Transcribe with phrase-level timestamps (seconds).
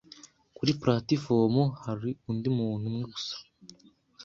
[0.55, 3.35] Kuri platifomu hari undi muntu umwe gusa.